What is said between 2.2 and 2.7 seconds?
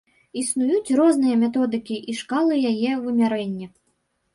шкалы